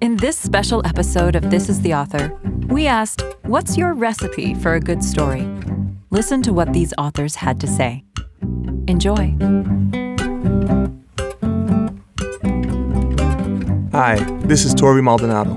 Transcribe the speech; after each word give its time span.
In 0.00 0.16
this 0.16 0.38
special 0.38 0.86
episode 0.86 1.36
of 1.36 1.50
This 1.50 1.68
is 1.68 1.80
the 1.80 1.94
Author, 1.94 2.32
we 2.68 2.86
asked, 2.86 3.22
What's 3.42 3.76
your 3.76 3.94
recipe 3.94 4.54
for 4.54 4.74
a 4.74 4.80
good 4.80 5.02
story? 5.04 5.46
Listen 6.10 6.42
to 6.42 6.52
what 6.52 6.72
these 6.72 6.92
authors 6.98 7.36
had 7.36 7.60
to 7.60 7.66
say. 7.66 8.04
Enjoy. 8.88 9.34
Hi, 13.92 14.16
this 14.44 14.64
is 14.64 14.74
Torrey 14.74 15.02
Maldonado. 15.02 15.52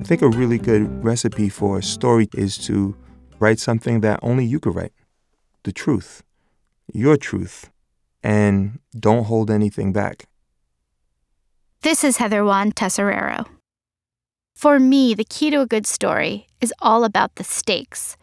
I 0.00 0.02
think 0.04 0.22
a 0.22 0.28
really 0.28 0.58
good 0.58 1.04
recipe 1.04 1.48
for 1.48 1.78
a 1.78 1.82
story 1.82 2.28
is 2.34 2.58
to 2.66 2.96
write 3.38 3.58
something 3.58 4.00
that 4.00 4.20
only 4.22 4.44
you 4.44 4.60
could 4.60 4.74
write 4.74 4.92
the 5.62 5.72
truth, 5.72 6.22
your 6.94 7.16
truth, 7.16 7.70
and 8.22 8.78
don't 8.98 9.24
hold 9.24 9.50
anything 9.50 9.92
back. 9.92 10.26
This 11.82 12.04
is 12.04 12.18
Heather 12.18 12.44
Won 12.44 12.72
Tesoriero. 12.72 13.46
For 14.54 14.78
me, 14.78 15.14
the 15.14 15.24
key 15.24 15.50
to 15.50 15.62
a 15.62 15.66
good 15.66 15.86
story 15.86 16.46
is 16.60 16.74
all 16.80 17.04
about 17.04 17.36
the 17.36 17.44
stakes. 17.44 18.16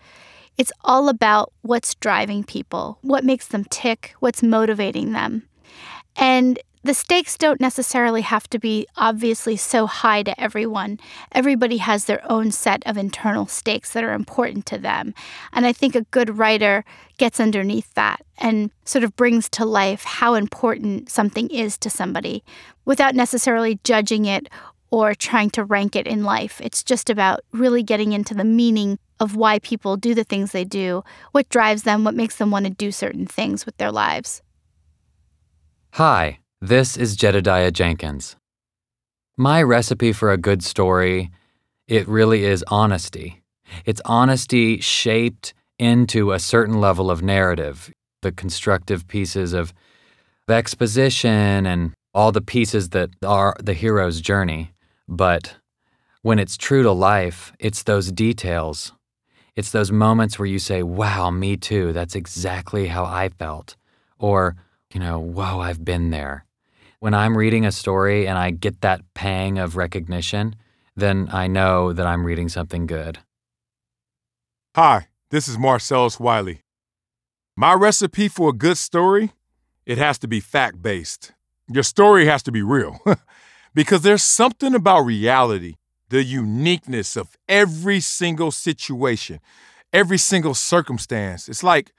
It's 0.57 0.71
all 0.83 1.09
about 1.09 1.51
what's 1.61 1.95
driving 1.95 2.43
people, 2.43 2.99
what 3.01 3.23
makes 3.23 3.47
them 3.47 3.65
tick, 3.65 4.13
what's 4.19 4.43
motivating 4.43 5.13
them. 5.13 5.47
And 6.15 6.59
the 6.87 6.93
stakes 6.93 7.37
don't 7.37 7.59
necessarily 7.59 8.21
have 8.21 8.49
to 8.49 8.57
be 8.57 8.87
obviously 8.95 9.57
so 9.57 9.85
high 9.87 10.23
to 10.23 10.39
everyone. 10.39 10.99
Everybody 11.33 11.77
has 11.77 12.05
their 12.05 12.21
own 12.31 12.51
set 12.51 12.81
of 12.85 12.97
internal 12.97 13.45
stakes 13.45 13.91
that 13.91 14.03
are 14.03 14.13
important 14.13 14.65
to 14.67 14.77
them. 14.77 15.13
And 15.51 15.65
I 15.65 15.73
think 15.73 15.95
a 15.95 16.01
good 16.01 16.37
writer 16.37 16.85
gets 17.17 17.39
underneath 17.39 17.93
that 17.95 18.21
and 18.37 18.71
sort 18.85 19.03
of 19.03 19.15
brings 19.15 19.49
to 19.49 19.65
life 19.65 20.03
how 20.05 20.33
important 20.33 21.09
something 21.09 21.49
is 21.49 21.77
to 21.79 21.89
somebody 21.89 22.43
without 22.85 23.15
necessarily 23.15 23.79
judging 23.83 24.25
it 24.25 24.47
or 24.89 25.13
trying 25.13 25.49
to 25.49 25.65
rank 25.65 25.95
it 25.95 26.07
in 26.07 26.23
life. 26.23 26.61
It's 26.63 26.83
just 26.83 27.09
about 27.09 27.41
really 27.51 27.83
getting 27.83 28.13
into 28.13 28.33
the 28.33 28.45
meaning 28.45 28.97
of 29.19 29.35
why 29.35 29.59
people 29.59 29.97
do 29.97 30.15
the 30.15 30.23
things 30.23 30.53
they 30.53 30.63
do, 30.63 31.03
what 31.33 31.49
drives 31.49 31.83
them, 31.83 32.05
what 32.05 32.15
makes 32.15 32.37
them 32.37 32.49
want 32.49 32.65
to 32.65 32.71
do 32.71 32.91
certain 32.91 33.25
things 33.25 33.65
with 33.65 33.75
their 33.75 33.91
lives. 33.91 34.41
Hi, 35.93 36.39
this 36.61 36.97
is 36.97 37.15
Jedidiah 37.15 37.71
Jenkins. 37.71 38.35
My 39.37 39.61
recipe 39.61 40.11
for 40.11 40.31
a 40.31 40.37
good 40.37 40.63
story, 40.63 41.29
it 41.87 42.07
really 42.07 42.45
is 42.45 42.65
honesty. 42.67 43.43
It's 43.85 44.01
honesty 44.05 44.79
shaped 44.79 45.53
into 45.77 46.31
a 46.31 46.39
certain 46.39 46.81
level 46.81 47.11
of 47.11 47.21
narrative, 47.21 47.91
the 48.23 48.31
constructive 48.31 49.07
pieces 49.07 49.53
of 49.53 49.71
exposition 50.49 51.67
and 51.67 51.93
all 52.15 52.31
the 52.31 52.41
pieces 52.41 52.89
that 52.89 53.11
are 53.23 53.55
the 53.61 53.73
hero's 53.73 54.19
journey. 54.19 54.71
But 55.07 55.57
when 56.23 56.39
it's 56.39 56.57
true 56.57 56.81
to 56.81 56.91
life, 56.91 57.53
it's 57.59 57.83
those 57.83 58.11
details. 58.11 58.93
It's 59.55 59.71
those 59.71 59.91
moments 59.91 60.39
where 60.39 60.47
you 60.47 60.57
say, 60.57 60.81
wow, 60.81 61.29
me 61.29 61.55
too. 61.55 61.93
That's 61.93 62.15
exactly 62.15 62.87
how 62.87 63.05
I 63.05 63.29
felt. 63.29 63.75
Or, 64.17 64.55
you 64.91 64.99
know, 64.99 65.19
whoa, 65.19 65.59
I've 65.59 65.85
been 65.85 66.09
there. 66.09 66.46
When 66.99 67.13
I'm 67.13 67.37
reading 67.37 67.63
a 67.63 67.71
story 67.71 68.27
and 68.27 68.39
I 68.39 68.49
get 68.49 68.81
that 68.81 69.01
pang 69.13 69.59
of 69.59 69.75
recognition, 69.75 70.55
then 70.95 71.29
I 71.31 71.45
know 71.45 71.93
that 71.93 72.07
I'm 72.07 72.25
reading 72.25 72.49
something 72.49 72.87
good. 72.87 73.19
Hi, 74.75 75.07
this 75.29 75.47
is 75.47 75.59
Marcellus 75.59 76.19
Wiley. 76.19 76.61
My 77.55 77.73
recipe 77.73 78.27
for 78.27 78.49
a 78.49 78.53
good 78.53 78.79
story, 78.79 79.33
it 79.85 79.99
has 79.99 80.17
to 80.19 80.27
be 80.27 80.39
fact-based. 80.39 81.33
Your 81.71 81.83
story 81.83 82.25
has 82.25 82.41
to 82.43 82.51
be 82.51 82.63
real. 82.63 82.99
because 83.75 84.01
there's 84.01 84.23
something 84.23 84.73
about 84.73 85.01
reality, 85.01 85.75
the 86.09 86.23
uniqueness 86.23 87.15
of 87.15 87.37
every 87.47 87.99
single 87.99 88.49
situation, 88.49 89.39
every 89.93 90.17
single 90.17 90.55
circumstance. 90.55 91.47
It's 91.47 91.61
like 91.61 91.93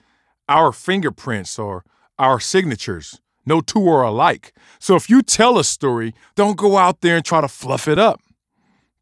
our 0.48 0.72
fingerprints 0.72 1.56
or 1.56 1.84
our 2.19 2.41
signatures. 2.41 3.20
No 3.48 3.62
two 3.62 3.88
are 3.88 4.03
alike. 4.03 4.53
So 4.78 4.94
if 4.94 5.09
you 5.09 5.22
tell 5.22 5.59
a 5.59 5.64
story, 5.64 6.14
don't 6.34 6.59
go 6.59 6.76
out 6.76 7.00
there 7.00 7.16
and 7.16 7.25
try 7.25 7.41
to 7.41 7.48
fluff 7.48 7.88
it 7.88 7.98
up. 7.98 8.20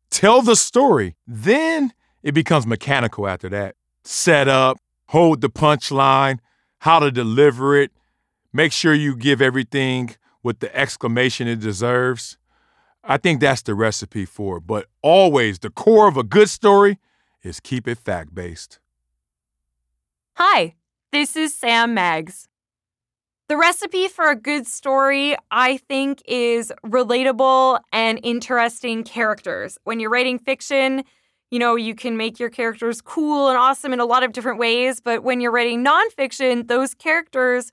Tell 0.08 0.40
the 0.40 0.54
story. 0.54 1.16
Then 1.26 1.92
it 2.22 2.30
becomes 2.30 2.64
mechanical 2.64 3.26
after 3.26 3.48
that. 3.48 3.74
Set 4.04 4.46
up, 4.46 4.78
hold 5.08 5.40
the 5.40 5.50
punchline, 5.50 6.38
how 6.78 7.00
to 7.00 7.10
deliver 7.10 7.76
it. 7.76 7.90
Make 8.52 8.70
sure 8.70 8.94
you 8.94 9.16
give 9.16 9.42
everything 9.42 10.14
with 10.44 10.60
the 10.60 10.74
exclamation 10.76 11.48
it 11.48 11.58
deserves. 11.58 12.38
I 13.02 13.16
think 13.16 13.40
that's 13.40 13.62
the 13.62 13.74
recipe 13.74 14.24
for 14.24 14.58
it. 14.58 14.60
But 14.64 14.86
always, 15.02 15.58
the 15.58 15.70
core 15.70 16.06
of 16.06 16.16
a 16.16 16.22
good 16.22 16.48
story 16.48 17.00
is 17.42 17.58
keep 17.58 17.88
it 17.88 17.98
fact 17.98 18.32
based. 18.32 18.78
Hi, 20.34 20.76
this 21.10 21.34
is 21.34 21.52
Sam 21.52 21.94
Maggs. 21.94 22.46
The 23.48 23.56
recipe 23.56 24.08
for 24.08 24.28
a 24.28 24.34
good 24.34 24.66
story, 24.66 25.36
I 25.52 25.76
think, 25.76 26.20
is 26.26 26.72
relatable 26.84 27.78
and 27.92 28.18
interesting 28.24 29.04
characters. 29.04 29.78
When 29.84 30.00
you're 30.00 30.10
writing 30.10 30.40
fiction, 30.40 31.04
you 31.52 31.60
know, 31.60 31.76
you 31.76 31.94
can 31.94 32.16
make 32.16 32.40
your 32.40 32.50
characters 32.50 33.00
cool 33.00 33.48
and 33.48 33.56
awesome 33.56 33.92
in 33.92 34.00
a 34.00 34.04
lot 34.04 34.24
of 34.24 34.32
different 34.32 34.58
ways, 34.58 35.00
but 35.00 35.22
when 35.22 35.40
you're 35.40 35.52
writing 35.52 35.84
nonfiction, 35.84 36.66
those 36.66 36.92
characters 36.92 37.70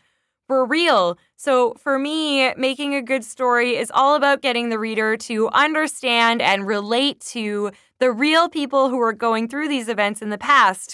were 0.48 0.64
real. 0.64 1.18
So 1.38 1.74
for 1.80 1.98
me, 1.98 2.54
making 2.54 2.94
a 2.94 3.02
good 3.02 3.24
story 3.24 3.76
is 3.76 3.92
all 3.96 4.14
about 4.14 4.44
getting 4.44 4.70
the 4.70 4.78
reader 4.78 5.18
to 5.18 5.50
understand 5.50 6.40
and 6.40 6.68
relate 6.68 7.20
to 7.32 7.72
the 8.00 8.12
real 8.12 8.48
people 8.48 8.90
who 8.90 8.98
were 8.98 9.14
going 9.14 9.48
through 9.48 9.70
these 9.70 9.90
events 9.90 10.22
in 10.22 10.30
the 10.30 10.38
past. 10.38 10.94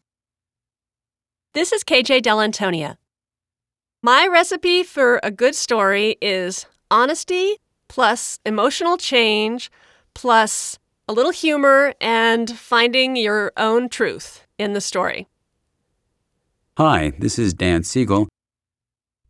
This 1.53 1.73
is 1.73 1.84
KJ 1.84 2.22
Dell'Antonia. 2.22 2.98
My 4.01 4.27
recipe 4.27 4.83
for 4.83 5.19
a 5.23 5.29
good 5.29 5.55
story 5.55 6.15
is 6.21 6.65
honesty 6.89 7.57
plus 7.89 8.39
emotional 8.45 8.95
change 8.95 9.69
plus 10.13 10.79
a 11.09 11.11
little 11.11 11.33
humor 11.33 11.93
and 11.99 12.49
finding 12.49 13.17
your 13.17 13.51
own 13.57 13.89
truth 13.89 14.47
in 14.57 14.71
the 14.71 14.79
story. 14.79 15.27
Hi, 16.77 17.11
this 17.19 17.38
is 17.38 17.53
Dan 17.53 17.83
Siegel. 17.83 18.29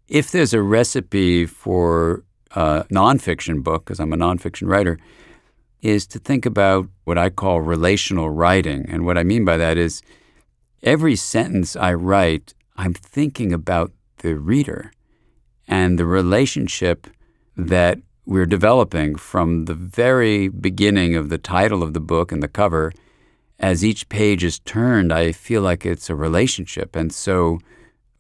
If 0.08 0.30
there's 0.30 0.54
a 0.54 0.62
recipe 0.62 1.48
for 1.48 2.24
a 2.52 2.86
nonfiction 2.92 3.64
book, 3.64 3.86
because 3.86 4.00
I'm 4.00 4.14
a 4.14 4.18
nonfiction 4.18 4.68
writer, 4.68 5.00
is 5.82 6.06
to 6.06 6.20
think 6.20 6.46
about 6.46 6.88
what 7.06 7.18
I 7.18 7.32
call 7.32 7.62
relational 7.62 8.30
writing. 8.30 8.86
And 8.88 9.04
what 9.04 9.18
I 9.18 9.24
mean 9.24 9.46
by 9.46 9.58
that 9.58 9.80
is 9.80 10.04
every 10.84 11.16
sentence 11.16 11.76
I 11.76 11.96
write, 11.96 12.54
I'm 12.78 12.94
thinking 12.94 13.52
about 13.52 13.92
the 14.20 14.36
reader 14.36 14.92
and 15.68 16.00
the 16.00 16.06
relationship 16.06 17.08
that 17.56 18.00
we're 18.26 18.46
developing 18.46 19.16
from 19.16 19.66
the 19.66 19.74
very 19.74 20.48
beginning 20.48 21.16
of 21.16 21.30
the 21.30 21.38
title 21.38 21.82
of 21.82 21.94
the 21.94 22.00
book 22.00 22.32
and 22.32 22.44
the 22.44 22.48
cover. 22.48 22.92
As 23.60 23.84
each 23.84 24.08
page 24.08 24.44
is 24.44 24.60
turned, 24.60 25.12
I 25.12 25.32
feel 25.32 25.62
like 25.62 25.86
it's 25.86 26.10
a 26.10 26.16
relationship. 26.16 26.96
And 26.96 27.12
so 27.12 27.60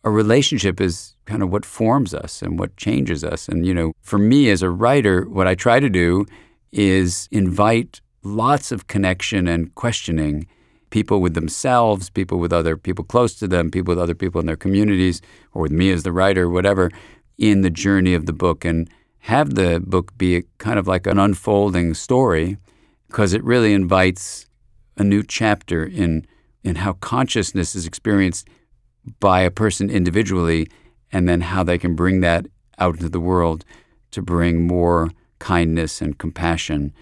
a 0.03 0.09
relationship 0.09 0.81
is 0.81 1.15
kind 1.25 1.43
of 1.43 1.51
what 1.51 1.65
forms 1.65 2.13
us 2.13 2.41
and 2.41 2.57
what 2.57 2.75
changes 2.75 3.23
us. 3.23 3.47
And, 3.47 3.65
you 3.65 3.73
know, 3.73 3.93
for 4.01 4.17
me 4.17 4.49
as 4.49 4.61
a 4.61 4.69
writer, 4.69 5.29
what 5.29 5.47
I 5.47 5.55
try 5.55 5.79
to 5.79 5.89
do 5.89 6.25
is 6.71 7.27
invite 7.31 8.01
lots 8.23 8.71
of 8.71 8.87
connection 8.87 9.47
and 9.47 9.73
questioning 9.75 10.47
people 10.89 11.21
with 11.21 11.33
themselves, 11.33 12.09
people 12.09 12.39
with 12.39 12.53
other 12.53 12.75
people 12.77 13.05
close 13.05 13.35
to 13.35 13.47
them, 13.47 13.71
people 13.71 13.91
with 13.91 14.01
other 14.01 14.15
people 14.15 14.39
in 14.39 14.47
their 14.47 14.55
communities, 14.55 15.21
or 15.53 15.61
with 15.61 15.71
me 15.71 15.91
as 15.91 16.03
the 16.03 16.11
writer, 16.11 16.49
whatever, 16.49 16.91
in 17.37 17.61
the 17.61 17.69
journey 17.69 18.13
of 18.13 18.25
the 18.25 18.33
book 18.33 18.65
and 18.65 18.89
have 19.19 19.55
the 19.55 19.81
book 19.85 20.17
be 20.17 20.43
kind 20.57 20.79
of 20.79 20.87
like 20.87 21.05
an 21.05 21.19
unfolding 21.19 21.93
story 21.93 22.57
because 23.07 23.33
it 23.33 23.43
really 23.43 23.73
invites 23.73 24.45
a 24.97 25.03
new 25.03 25.23
chapter 25.23 25.85
in 25.85 26.25
in 26.63 26.75
how 26.75 26.93
consciousness 26.93 27.73
is 27.73 27.85
experienced 27.85 28.47
by 29.19 29.41
a 29.41 29.51
person 29.51 29.89
individually 29.89 30.67
and 31.11 31.27
then 31.27 31.41
how 31.41 31.63
they 31.63 31.77
can 31.77 31.95
bring 31.95 32.19
that 32.19 32.45
out 32.77 32.95
into 32.95 33.09
the 33.09 33.19
world 33.19 33.63
to 34.11 34.21
bring 34.21 34.67
more 34.67 35.09
kindness 35.39 36.01
and 36.01 36.17
compassion 36.17 36.93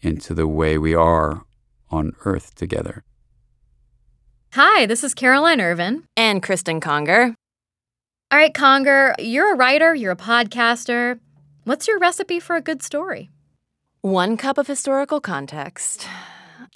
into 0.00 0.34
the 0.34 0.48
way 0.48 0.76
we 0.76 0.94
are 0.94 1.44
on 1.90 2.12
earth 2.24 2.54
together. 2.56 3.04
Hi, 4.54 4.86
this 4.86 5.02
is 5.02 5.14
Caroline 5.14 5.60
Ervin. 5.60 6.04
And 6.16 6.42
Cristen 6.42 6.80
Conger. 6.80 7.34
All 8.30 8.38
right, 8.38 8.54
Conger, 8.54 9.14
you're 9.18 9.54
a 9.54 9.56
writer, 9.56 9.94
you're 9.94 10.12
a 10.12 10.16
podcaster. 10.16 11.18
What's 11.64 11.88
your 11.88 11.98
recipe 11.98 12.38
for 12.40 12.54
a 12.56 12.60
good 12.60 12.82
story? 12.82 13.30
One 14.02 14.36
cup 14.36 14.56
of 14.58 14.66
historical 14.68 15.20
context, 15.20 16.06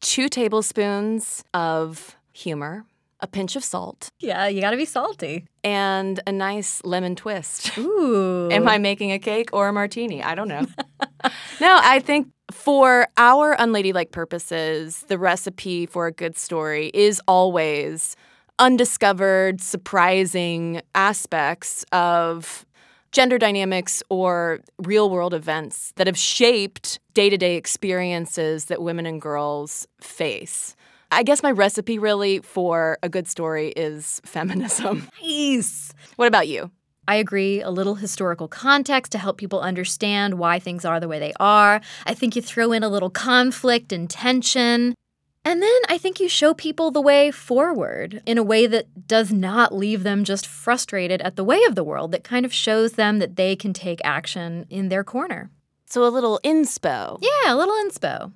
two 0.01 0.29
tablespoons 0.29 1.45
of 1.55 2.17
humor, 2.33 2.85
a 3.21 3.27
pinch 3.27 3.55
of 3.55 3.63
salt, 3.63 4.09
Yeah, 4.19 4.47
you 4.49 4.61
gotta 4.61 4.77
be 4.77 4.85
salty. 4.85 5.45
and 5.63 6.19
a 6.27 6.33
nice 6.33 6.83
lemon 6.85 7.15
twist. 7.17 7.77
Ooh. 7.79 8.49
Am 8.51 8.67
I 8.69 8.79
making 8.79 9.13
a 9.13 9.19
cake 9.21 9.51
or 9.53 9.69
a 9.69 9.73
martini? 9.73 10.23
I 10.23 10.35
don't 10.35 10.49
know. 10.49 10.67
no, 11.61 11.81
I 11.83 12.01
think 12.01 12.29
for 12.59 13.07
our 13.17 13.55
unladylike 13.57 14.11
purposes, 14.11 15.05
the 15.07 15.17
recipe 15.17 15.87
for 15.87 16.09
a 16.09 16.13
good 16.13 16.37
story 16.37 16.91
is 16.93 17.23
always 17.29 18.17
undiscovered, 18.59 19.61
surprising 19.61 20.83
aspects 20.95 21.85
of 21.93 22.67
gender 23.13 23.39
dynamics 23.39 24.03
or 24.11 24.59
real 24.79 25.09
world 25.09 25.35
events 25.35 25.93
that 25.97 26.09
have 26.09 26.19
shaped 26.19 26.99
day 27.15 27.31
to 27.31 27.39
day 27.39 27.55
experiences 27.55 28.65
that 28.65 28.83
women 28.83 29.07
and 29.07 29.23
girls 29.23 29.87
face. 30.01 30.75
I 31.13 31.23
guess 31.23 31.45
my 31.45 31.53
recipe 31.53 31.97
really 31.97 32.41
for 32.41 32.99
a 33.05 33.09
good 33.09 33.29
story 33.29 33.69
is 33.69 34.21
feminism. 34.25 35.09
Nice. 35.23 35.93
What 36.17 36.27
about 36.27 36.49
you? 36.49 36.73
I 37.09 37.15
agree. 37.15 37.63
A 37.63 37.71
little 37.71 37.95
historical 37.95 38.49
context 38.49 39.13
to 39.13 39.19
help 39.19 39.39
people 39.39 39.61
understand 39.61 40.35
why 40.35 40.59
things 40.59 40.85
are 40.85 41.01
the 41.01 41.09
way 41.09 41.19
they 41.19 41.33
are. 41.41 41.81
I 42.07 42.13
think 42.13 42.37
you 42.37 42.43
throw 42.43 42.71
in 42.71 42.83
a 42.85 42.89
little 42.91 43.09
conflict 43.09 43.93
and 43.93 44.11
tension. 44.11 44.95
And 45.43 45.63
then 45.63 45.81
I 45.89 45.97
think 45.97 46.21
you 46.21 46.29
show 46.29 46.53
people 46.53 46.91
the 46.91 47.01
way 47.01 47.31
forward 47.31 48.23
in 48.27 48.37
a 48.37 48.43
way 48.43 48.67
that 48.67 49.09
does 49.09 49.33
not 49.33 49.75
leave 49.75 50.03
them 50.03 50.23
just 50.23 50.47
frustrated 50.47 51.23
at 51.23 51.37
the 51.37 51.45
way 51.45 51.65
of 51.67 51.75
the 51.75 51.83
world, 51.83 52.13
that 52.13 52.25
kind 52.25 52.45
of 52.45 52.53
shows 52.53 52.93
them 52.93 53.21
that 53.21 53.37
they 53.37 53.57
can 53.57 53.73
take 53.73 54.03
action 54.05 54.67
in 54.69 54.91
their 54.91 55.03
corner. 55.03 55.51
So 55.87 56.05
a 56.05 56.13
little 56.13 56.39
inspo. 56.45 57.19
Yeah, 57.23 57.55
a 57.55 57.57
little 57.57 57.77
inspo. 57.77 58.33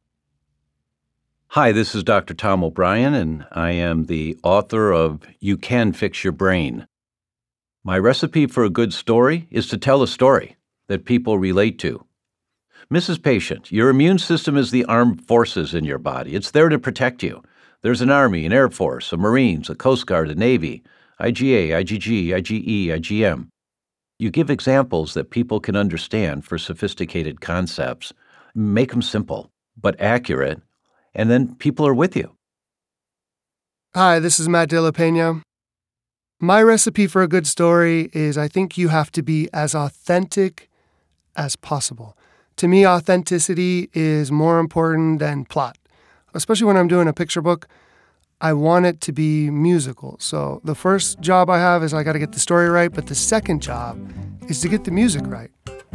Hi, 1.48 1.72
this 1.72 1.94
is 1.94 2.02
Dr. 2.02 2.32
Tom 2.32 2.64
O'Bryan, 2.64 3.12
and 3.12 3.44
I 3.52 3.72
am 3.72 4.06
the 4.06 4.38
author 4.42 4.90
of 4.90 5.20
You 5.38 5.58
Can 5.58 5.92
Fix 5.92 6.24
Your 6.24 6.32
Brain. 6.32 6.86
My 7.84 7.98
recipe 7.98 8.46
for 8.46 8.62
a 8.62 8.70
good 8.70 8.92
story 8.92 9.48
is 9.50 9.66
to 9.68 9.76
tell 9.76 10.04
a 10.04 10.08
story 10.08 10.56
that 10.86 11.04
people 11.04 11.38
relate 11.38 11.80
to. 11.80 12.06
Mrs. 12.92 13.20
Patient, 13.20 13.72
your 13.72 13.88
immune 13.88 14.18
system 14.18 14.56
is 14.56 14.70
the 14.70 14.84
armed 14.84 15.26
forces 15.26 15.74
in 15.74 15.84
your 15.84 15.98
body. 15.98 16.36
It's 16.36 16.52
there 16.52 16.68
to 16.68 16.78
protect 16.78 17.24
you. 17.24 17.42
There's 17.80 18.00
an 18.00 18.10
Army, 18.10 18.46
an 18.46 18.52
Air 18.52 18.68
Force, 18.70 19.12
a 19.12 19.16
Marines, 19.16 19.68
a 19.68 19.74
Coast 19.74 20.06
Guard, 20.06 20.30
a 20.30 20.36
Navy, 20.36 20.84
IGA, 21.20 21.70
IGG, 21.70 22.32
IGE, 22.32 23.00
IGM. 23.00 23.48
You 24.16 24.30
give 24.30 24.48
examples 24.48 25.14
that 25.14 25.30
people 25.30 25.58
can 25.58 25.74
understand 25.74 26.44
for 26.44 26.58
sophisticated 26.58 27.40
concepts. 27.40 28.12
Make 28.54 28.92
them 28.92 29.02
simple, 29.02 29.50
but 29.76 30.00
accurate, 30.00 30.62
and 31.14 31.28
then 31.28 31.56
people 31.56 31.84
are 31.84 31.94
with 31.94 32.14
you. 32.14 32.36
Hi, 33.96 34.20
this 34.20 34.38
is 34.38 34.48
Matt 34.48 34.68
De 34.68 34.80
La 34.80 34.92
Peña. 34.92 35.42
My 36.44 36.60
recipe 36.60 37.06
for 37.06 37.22
a 37.22 37.28
good 37.28 37.46
story 37.46 38.10
is 38.12 38.36
I 38.36 38.48
think 38.48 38.76
you 38.76 38.88
have 38.88 39.12
to 39.12 39.22
be 39.22 39.48
as 39.52 39.76
authentic 39.76 40.68
as 41.36 41.54
possible. 41.54 42.16
To 42.56 42.66
me, 42.66 42.84
authenticity 42.84 43.90
is 43.94 44.32
more 44.32 44.58
important 44.58 45.20
than 45.20 45.44
plot, 45.44 45.78
especially 46.34 46.66
when 46.66 46.76
I'm 46.76 46.88
doing 46.88 47.06
a 47.06 47.12
picture 47.12 47.42
book. 47.42 47.68
I 48.40 48.54
want 48.54 48.86
it 48.86 49.00
to 49.02 49.12
be 49.12 49.50
musical. 49.50 50.16
So 50.18 50.60
the 50.64 50.74
first 50.74 51.20
job 51.20 51.48
I 51.48 51.58
have 51.58 51.84
is 51.84 51.94
I 51.94 52.02
got 52.02 52.14
to 52.14 52.18
get 52.18 52.32
the 52.32 52.40
story 52.40 52.68
right, 52.68 52.92
but 52.92 53.06
the 53.06 53.14
second 53.14 53.62
job 53.62 53.96
is 54.48 54.60
to 54.62 54.68
get 54.68 54.82
the 54.82 54.90
music 54.90 55.22
right. 55.28 55.52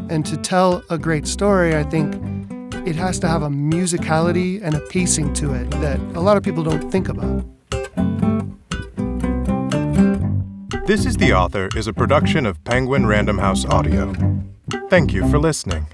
And 0.08 0.26
to 0.28 0.38
tell 0.38 0.82
a 0.90 0.98
great 0.98 1.28
story, 1.28 1.76
I 1.76 1.84
think 1.84 2.16
it 2.88 2.96
has 2.96 3.20
to 3.20 3.28
have 3.28 3.44
a 3.44 3.50
musicality 3.50 4.64
and 4.64 4.76
a 4.76 4.80
pacing 4.80 5.34
to 5.34 5.54
it 5.54 5.70
that 5.72 6.00
a 6.16 6.22
lot 6.22 6.38
of 6.38 6.44
people 6.44 6.64
don't 6.64 6.90
think 6.90 7.10
about. 7.10 7.46
This 10.88 11.06
is 11.06 11.18
the 11.18 11.34
Author 11.34 11.68
is 11.76 11.88
a 11.88 11.92
production 11.92 12.46
of 12.46 12.64
Penguin 12.64 13.06
Random 13.06 13.40
House 13.40 13.66
Audio. 13.66 14.14
Thank 14.90 15.12
you 15.12 15.30
for 15.30 15.38
listening. 15.38 15.86